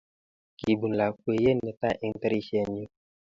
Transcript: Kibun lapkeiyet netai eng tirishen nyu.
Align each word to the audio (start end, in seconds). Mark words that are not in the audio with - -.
Kibun 0.57 0.91
lapkeiyet 0.99 1.59
netai 1.65 1.99
eng 2.05 2.15
tirishen 2.21 2.67
nyu. 2.75 2.85